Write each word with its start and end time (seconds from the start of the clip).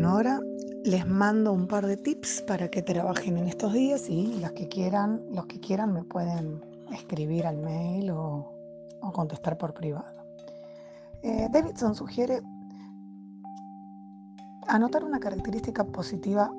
Bueno, 0.00 0.14
ahora 0.14 0.40
les 0.82 1.06
mando 1.06 1.52
un 1.52 1.66
par 1.66 1.86
de 1.86 1.98
tips 1.98 2.40
para 2.46 2.68
que 2.68 2.80
trabajen 2.80 3.36
en 3.36 3.46
estos 3.46 3.74
días 3.74 4.08
y 4.08 4.40
los 4.40 4.52
que 4.52 4.66
quieran, 4.66 5.20
los 5.30 5.44
que 5.44 5.60
quieran 5.60 5.92
me 5.92 6.04
pueden 6.04 6.64
escribir 6.90 7.46
al 7.46 7.58
mail 7.58 8.10
o, 8.12 8.50
contestar 9.12 9.58
por 9.58 9.74
privado. 9.74 10.24
Eh, 11.22 11.48
Davidson 11.52 11.94
sugiere 11.94 12.40
anotar 14.68 15.04
una 15.04 15.20
característica 15.20 15.84
positiva 15.84 16.50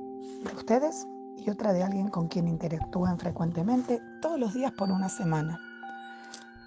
de 0.46 0.56
ustedes 0.56 1.08
y 1.36 1.50
otra 1.50 1.74
de 1.74 1.82
alguien 1.82 2.10
con 2.10 2.28
quien 2.28 2.48
interactúen 2.48 3.18
frecuentemente 3.18 4.00
todos 4.22 4.40
los 4.40 4.54
días 4.54 4.72
por 4.74 4.92
una 4.92 5.10
semana. 5.10 5.60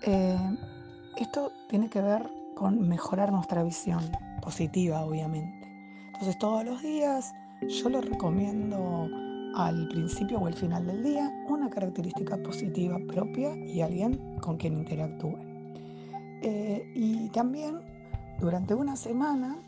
Eh, 0.02 0.58
esto 1.18 1.52
tiene 1.68 1.88
que 1.88 2.02
ver 2.02 2.28
con 2.56 2.88
mejorar 2.88 3.30
nuestra 3.30 3.62
visión 3.62 4.02
positiva, 4.42 5.04
obviamente. 5.04 5.63
Entonces 6.14 6.38
todos 6.38 6.64
los 6.64 6.80
días 6.80 7.34
yo 7.68 7.88
les 7.88 8.04
recomiendo 8.04 9.08
al 9.56 9.88
principio 9.88 10.38
o 10.38 10.46
al 10.46 10.54
final 10.54 10.86
del 10.86 11.02
día 11.02 11.30
una 11.48 11.68
característica 11.68 12.36
positiva 12.36 12.98
propia 13.08 13.54
y 13.56 13.80
alguien 13.80 14.38
con 14.40 14.56
quien 14.56 14.74
interactúe. 14.74 15.36
Eh, 16.42 16.84
y 16.94 17.28
también 17.30 17.80
durante 18.38 18.74
una 18.74 18.96
semana 18.96 19.58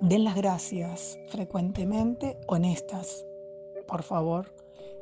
den 0.00 0.24
las 0.24 0.34
gracias 0.34 1.18
frecuentemente, 1.28 2.38
honestas, 2.46 3.26
por 3.86 4.02
favor. 4.02 4.54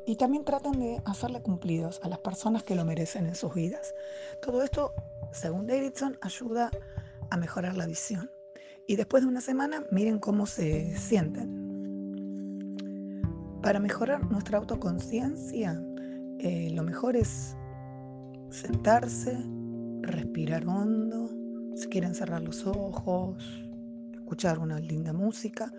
Y 0.07 0.17
también 0.17 0.45
traten 0.45 0.73
de 0.81 1.01
hacerle 1.05 1.41
cumplidos 1.41 2.01
a 2.03 2.09
las 2.09 2.19
personas 2.19 2.63
que 2.63 2.75
lo 2.75 2.85
merecen 2.85 3.27
en 3.27 3.37
sus 3.37 3.55
vidas. 3.55 3.95
Todo 4.43 4.63
esto, 4.63 4.93
según 5.33 5.67
Davidson, 5.67 6.19
ayuda 6.21 6.71
a 7.31 7.37
mejorar 7.37 7.77
la 7.77 7.87
visión. 7.87 8.31
Y 8.87 8.97
después 8.97 9.23
de 9.23 9.29
una 9.29 9.41
semana, 9.41 9.85
miren 9.91 10.19
cómo 10.19 10.47
se 10.47 10.97
sienten. 10.97 11.65
Para 13.63 13.81
mejorar 13.81 14.31
nuestra 14.31 14.59
autoconciencia, 14.59 15.83
eh, 16.39 16.71
lo 16.73 16.83
mejor 16.83 17.17
es 17.17 17.57
sentarse, 18.51 19.39
respirar 20.03 20.67
hondo, 20.67 21.31
si 21.75 21.89
quieren 21.89 22.15
cerrar 22.15 22.43
los 22.43 22.67
ojos, 22.67 23.43
escuchar 24.13 24.59
una 24.59 24.79
linda 24.81 25.13
música 25.13 25.73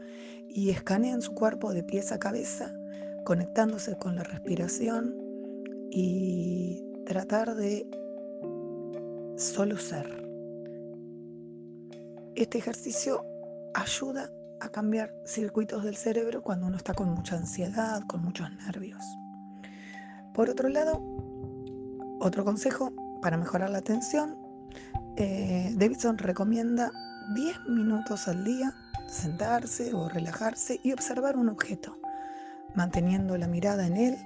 y 0.50 0.72
escanean 0.72 1.22
su 1.22 1.34
cuerpo 1.34 1.74
de 1.74 1.84
pies 1.84 2.12
a 2.12 2.20
cabeza, 2.20 2.74
conectándose 3.24 3.98
con 3.98 4.16
la 4.16 4.24
respiración 4.24 5.16
y 5.92 6.84
tratar 7.06 7.56
de 7.56 7.88
solo 9.38 9.78
ser. 9.78 10.25
Este 12.36 12.58
ejercicio 12.58 13.26
ayuda 13.74 14.30
a 14.60 14.68
cambiar 14.68 15.14
circuitos 15.26 15.86
del 15.86 15.96
cerebro 15.96 16.42
cuando 16.42 16.68
uno 16.68 16.76
está 16.76 16.94
con 16.94 17.10
mucha 17.10 17.38
ansiedad, 17.38 18.04
con 18.08 18.22
muchos 18.24 18.52
nervios. 18.58 19.02
Por 20.34 20.50
otro 20.50 20.68
lado, 20.68 21.02
otro 22.20 22.44
consejo 22.44 22.92
para 23.22 23.38
mejorar 23.38 23.70
la 23.70 23.78
atención, 23.78 24.38
eh, 25.16 25.74
Davidson 25.78 26.18
recomienda 26.18 26.92
10 27.36 27.70
minutos 27.70 28.28
al 28.28 28.44
día 28.44 28.74
sentarse 29.08 29.94
o 29.94 30.10
relajarse 30.10 30.82
y 30.84 30.92
observar 30.92 31.38
un 31.38 31.48
objeto, 31.48 31.98
manteniendo 32.74 33.38
la 33.38 33.48
mirada 33.48 33.88
en 33.88 33.96
él, 33.96 34.18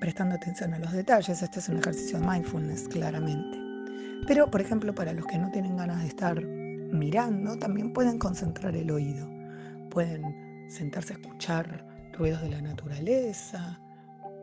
prestando 0.00 0.34
atención 0.34 0.74
a 0.74 0.78
los 0.78 0.92
detalles. 0.92 1.40
Este 1.40 1.60
es 1.60 1.68
un 1.70 1.78
ejercicio 1.78 2.20
de 2.20 2.26
mindfulness, 2.26 2.88
claramente. 2.88 3.58
Pero, 4.26 4.50
por 4.50 4.60
ejemplo, 4.60 4.94
para 4.94 5.14
los 5.14 5.24
que 5.24 5.38
no 5.38 5.50
tienen 5.50 5.78
ganas 5.78 6.02
de 6.02 6.08
estar 6.08 6.42
mirando, 6.92 7.56
también 7.58 7.92
pueden 7.92 8.18
concentrar 8.18 8.76
el 8.76 8.90
oído 8.90 9.34
pueden 9.94 10.68
sentarse 10.68 11.12
a 11.14 11.16
escuchar 11.16 11.86
ruidos 12.12 12.42
de 12.42 12.50
la 12.50 12.60
naturaleza, 12.60 13.80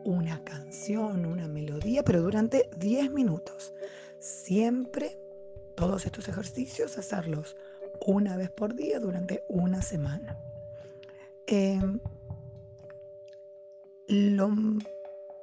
una 0.04 0.42
canción, 0.42 1.26
una 1.26 1.46
melodía, 1.46 2.02
pero 2.02 2.22
durante 2.22 2.70
10 2.78 3.12
minutos. 3.12 3.74
Siempre 4.18 5.18
todos 5.76 6.06
estos 6.06 6.26
ejercicios 6.28 6.96
hacerlos 6.96 7.56
una 8.06 8.36
vez 8.36 8.50
por 8.50 8.74
día 8.74 8.98
durante 8.98 9.44
una 9.48 9.82
semana. 9.82 10.38
Em, 11.46 12.00
lo 14.08 14.50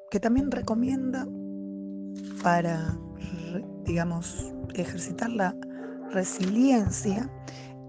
que 0.09 0.19
también 0.19 0.49
recomienda 0.49 1.27
para, 2.41 2.97
digamos, 3.85 4.51
ejercitar 4.73 5.29
la 5.29 5.55
resiliencia 6.11 7.29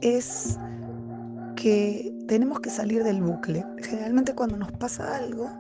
es 0.00 0.58
que 1.56 2.14
tenemos 2.26 2.60
que 2.60 2.70
salir 2.70 3.04
del 3.04 3.22
bucle. 3.22 3.64
Generalmente 3.82 4.34
cuando 4.34 4.56
nos 4.56 4.72
pasa 4.72 5.16
algo, 5.16 5.50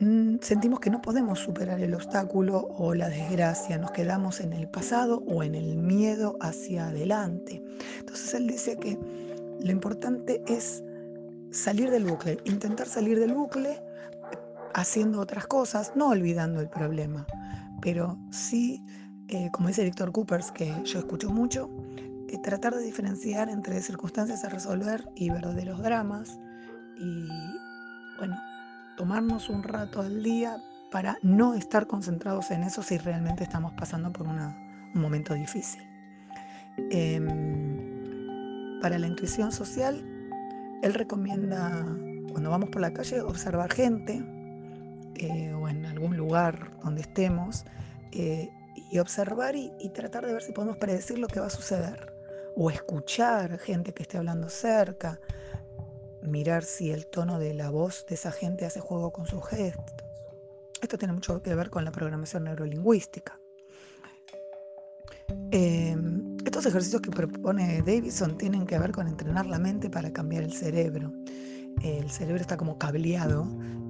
mm, 0.00 0.36
sentimos 0.40 0.80
que 0.80 0.90
no 0.90 1.02
podemos 1.02 1.38
superar 1.38 1.80
el 1.80 1.94
obstáculo 1.94 2.68
o 2.78 2.94
la 2.94 3.08
desgracia, 3.08 3.76
nos 3.76 3.90
quedamos 3.90 4.40
en 4.40 4.52
el 4.52 4.68
pasado 4.68 5.22
o 5.26 5.42
en 5.42 5.54
el 5.54 5.76
miedo 5.76 6.36
hacia 6.40 6.88
adelante. 6.88 7.62
Entonces 7.98 8.32
él 8.34 8.46
dice 8.46 8.76
que 8.76 8.98
lo 9.62 9.70
importante 9.70 10.42
es 10.46 10.82
salir 11.50 11.90
del 11.90 12.04
bucle, 12.04 12.38
intentar 12.44 12.86
salir 12.86 13.18
del 13.18 13.34
bucle 13.34 13.82
haciendo 14.74 15.20
otras 15.20 15.46
cosas, 15.46 15.92
no 15.96 16.08
olvidando 16.08 16.60
el 16.60 16.68
problema, 16.68 17.26
pero 17.82 18.18
sí, 18.30 18.82
eh, 19.30 19.48
como 19.52 19.68
dice 19.68 19.84
Víctor 19.84 20.10
Coopers, 20.10 20.50
que 20.50 20.74
yo 20.84 20.98
escucho 20.98 21.30
mucho, 21.30 21.70
eh, 22.28 22.38
tratar 22.42 22.74
de 22.74 22.82
diferenciar 22.82 23.48
entre 23.48 23.80
circunstancias 23.80 24.44
a 24.44 24.48
resolver 24.48 25.08
y 25.14 25.30
verdaderos 25.30 25.80
dramas 25.80 26.40
y, 26.98 27.28
bueno, 28.18 28.36
tomarnos 28.96 29.48
un 29.48 29.62
rato 29.62 30.00
al 30.00 30.24
día 30.24 30.56
para 30.90 31.16
no 31.22 31.54
estar 31.54 31.86
concentrados 31.86 32.50
en 32.50 32.64
eso 32.64 32.82
si 32.82 32.98
realmente 32.98 33.44
estamos 33.44 33.72
pasando 33.74 34.12
por 34.12 34.26
un 34.26 34.36
momento 34.94 35.34
difícil. 35.34 35.82
Em, 36.90 38.80
para 38.80 38.98
la 38.98 39.06
intuición 39.06 39.52
social, 39.52 40.04
él 40.82 40.94
recomienda, 40.94 41.86
cuando 42.32 42.50
vamos 42.50 42.70
por 42.70 42.80
la 42.80 42.92
calle, 42.92 43.20
observar 43.20 43.72
gente 43.72 44.24
eh, 45.14 45.52
o 45.52 45.68
en 45.68 45.86
algún 45.86 46.16
lugar 46.16 46.72
donde 46.82 47.02
estemos 47.02 47.64
y 48.90 48.98
observar 48.98 49.56
y, 49.56 49.70
tratar 49.90 50.26
de 50.26 50.32
ver 50.32 50.42
si 50.42 50.52
podemos 50.52 50.76
predecir 50.76 51.18
lo 51.18 51.26
que 51.26 51.40
va 51.40 51.46
a 51.46 51.50
suceder 51.50 52.12
o 52.56 52.70
escuchar 52.70 53.58
gente 53.58 53.92
que 53.92 54.02
esté 54.02 54.18
hablando 54.18 54.48
cerca, 54.48 55.20
mirar 56.22 56.64
si 56.64 56.90
el 56.90 57.06
tono 57.06 57.38
de 57.38 57.54
la 57.54 57.70
voz 57.70 58.04
de 58.06 58.14
esa 58.16 58.32
gente 58.32 58.66
hace 58.66 58.80
juego 58.80 59.12
con 59.12 59.26
sus 59.26 59.46
gestos. 59.46 59.94
Esto 60.82 60.98
tiene 60.98 61.14
mucho 61.14 61.42
que 61.42 61.54
ver 61.54 61.70
con 61.70 61.84
la 61.84 61.92
programación 61.92 62.44
neurolingüística. 62.44 63.38
Em, 65.52 66.36
estos 66.44 66.66
ejercicios 66.66 67.02
que 67.02 67.10
propone 67.10 67.82
Davidson 67.82 68.36
tienen 68.36 68.66
que 68.66 68.78
ver 68.78 68.92
con 68.92 69.06
entrenar 69.06 69.46
la 69.46 69.58
mente 69.58 69.90
para 69.90 70.12
cambiar 70.12 70.42
el 70.42 70.52
cerebro. 70.52 71.12
El 71.82 72.10
cerebro 72.10 72.40
está 72.40 72.56
como 72.56 72.78
cableado 72.78 73.46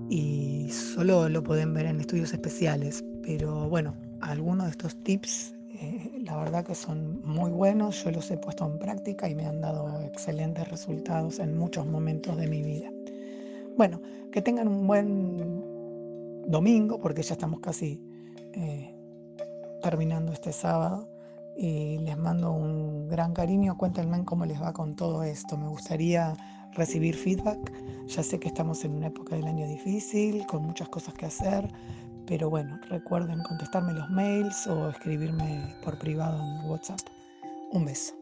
y 0.08 0.70
solo 0.70 1.28
lo 1.28 1.42
pueden 1.42 1.72
ver 1.72 1.86
en 1.86 2.00
estudios 2.00 2.32
especiales, 2.32 3.04
pero 3.22 3.68
bueno, 3.68 3.96
algunos 4.20 4.66
de 4.66 4.70
estos 4.70 4.96
tips 5.02 5.54
eh, 5.80 6.20
la 6.24 6.36
verdad 6.36 6.64
que 6.64 6.74
son 6.74 7.22
muy 7.24 7.50
buenos, 7.50 8.04
yo 8.04 8.10
los 8.10 8.30
he 8.30 8.36
puesto 8.36 8.66
en 8.66 8.78
práctica 8.78 9.30
y 9.30 9.34
me 9.34 9.46
han 9.46 9.62
dado 9.62 10.02
excelentes 10.02 10.68
resultados 10.68 11.38
en 11.38 11.56
muchos 11.56 11.86
momentos 11.86 12.36
de 12.36 12.46
mi 12.48 12.62
vida. 12.62 12.90
Bueno, 13.78 14.02
que 14.30 14.42
tengan 14.42 14.68
un 14.68 14.86
buen 14.86 16.44
domingo, 16.46 17.00
porque 17.00 17.22
ya 17.22 17.32
estamos 17.32 17.60
casi 17.60 18.02
eh, 18.52 18.94
terminando 19.82 20.32
este 20.32 20.52
sábado. 20.52 21.08
Y 21.56 21.98
les 21.98 22.16
mando 22.16 22.52
un 22.52 23.08
gran 23.08 23.32
cariño. 23.34 23.76
Cuéntenme 23.76 24.24
cómo 24.24 24.46
les 24.46 24.60
va 24.60 24.72
con 24.72 24.96
todo 24.96 25.22
esto. 25.22 25.56
Me 25.56 25.68
gustaría 25.68 26.34
recibir 26.72 27.16
feedback. 27.16 27.72
Ya 28.06 28.22
sé 28.22 28.38
que 28.38 28.48
estamos 28.48 28.84
en 28.84 28.92
una 28.92 29.08
época 29.08 29.36
del 29.36 29.46
año 29.46 29.66
difícil, 29.66 30.46
con 30.46 30.62
muchas 30.62 30.88
cosas 30.88 31.14
que 31.14 31.26
hacer, 31.26 31.68
pero 32.30 32.48
bueno, 32.48 32.78
recuerden 32.88 33.42
contestarme 33.42 33.92
los 33.92 34.08
mails 34.08 34.68
o 34.68 34.88
escribirme 34.88 35.74
por 35.82 35.98
privado 35.98 36.38
en 36.40 36.70
WhatsApp. 36.70 37.00
Un 37.72 37.84
beso. 37.84 38.19